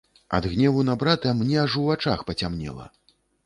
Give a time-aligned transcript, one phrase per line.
[0.37, 2.93] Ад гневу на брата мне аж у вачах пацямнела.